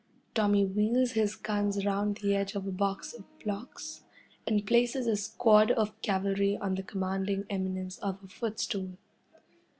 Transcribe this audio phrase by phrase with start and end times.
[0.33, 4.01] Tommy wheels his guns round the edge of a box of blocks,
[4.47, 8.97] and places a squad of cavalry on the commanding eminence of a footstool.